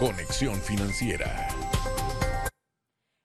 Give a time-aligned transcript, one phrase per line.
[0.00, 1.48] Conexión Financiera.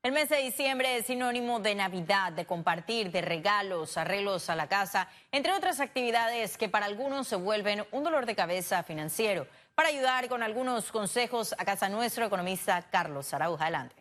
[0.03, 4.67] El mes de diciembre es sinónimo de Navidad, de compartir, de regalos, arreglos a la
[4.67, 9.47] casa, entre otras actividades que para algunos se vuelven un dolor de cabeza financiero.
[9.73, 13.63] Para ayudar con algunos consejos a casa nuestro economista Carlos Arauja.
[13.63, 13.95] Adelante.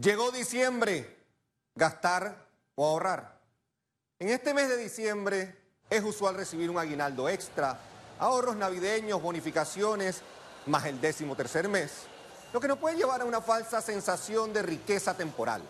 [0.00, 1.16] Llegó diciembre,
[1.74, 2.46] gastar
[2.76, 3.40] o ahorrar.
[4.20, 5.52] En este mes de diciembre
[5.90, 7.76] es usual recibir un aguinaldo extra,
[8.20, 10.22] ahorros navideños, bonificaciones,
[10.66, 11.90] más el décimo tercer mes
[12.52, 15.62] lo que nos puede llevar a una falsa sensación de riqueza temporal.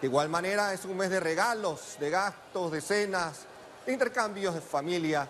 [0.00, 3.40] De igual manera es un mes de regalos, de gastos, de cenas,
[3.86, 5.28] de intercambios de familia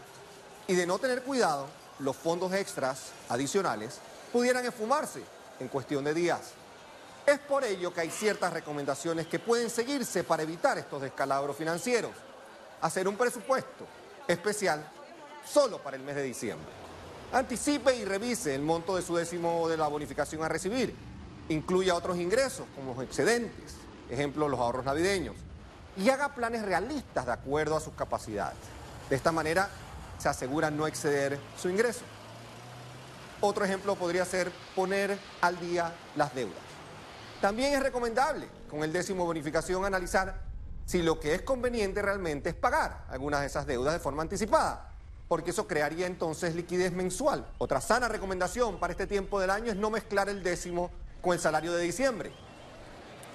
[0.67, 1.67] y de no tener cuidado,
[1.99, 3.99] los fondos extras adicionales
[4.33, 5.23] pudieran esfumarse
[5.61, 6.41] en cuestión de días.
[7.27, 12.13] Es por ello que hay ciertas recomendaciones que pueden seguirse para evitar estos descalabros financieros.
[12.81, 13.87] Hacer un presupuesto
[14.27, 14.85] especial
[15.47, 16.92] solo para el mes de diciembre.
[17.33, 20.95] Anticipe y revise el monto de su décimo de la bonificación a recibir.
[21.49, 23.77] Incluya otros ingresos, como los excedentes,
[24.11, 25.35] ejemplo, los ahorros navideños.
[25.97, 28.59] Y haga planes realistas de acuerdo a sus capacidades.
[29.09, 29.71] De esta manera
[30.19, 32.03] se asegura no exceder su ingreso.
[33.41, 36.61] Otro ejemplo podría ser poner al día las deudas.
[37.41, 40.43] También es recomendable, con el décimo bonificación, analizar
[40.85, 44.92] si lo que es conveniente realmente es pagar algunas de esas deudas de forma anticipada
[45.33, 47.47] porque eso crearía entonces liquidez mensual.
[47.57, 50.91] Otra sana recomendación para este tiempo del año es no mezclar el décimo
[51.23, 52.31] con el salario de diciembre.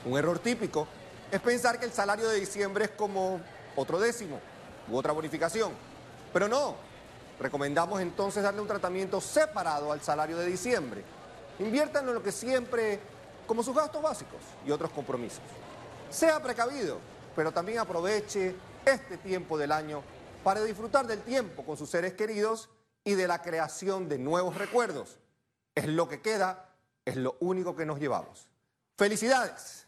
[0.06, 0.88] Un error típico
[1.32, 3.42] es pensar que el salario de diciembre es como
[3.76, 4.40] otro décimo
[4.88, 5.72] u otra bonificación.
[6.32, 6.76] Pero no,
[7.40, 11.04] recomendamos entonces darle un tratamiento separado al salario de diciembre.
[11.58, 13.00] Inviértanlo en lo que siempre,
[13.48, 15.42] como sus gastos básicos y otros compromisos.
[16.12, 17.00] Sea precavido,
[17.36, 20.04] pero también aproveche este tiempo del año
[20.44, 22.70] para disfrutar del tiempo con sus seres queridos
[23.04, 25.20] y de la creación de nuevos recuerdos.
[25.76, 28.48] Es lo que queda, es lo único que nos llevamos.
[28.98, 29.87] Felicidades.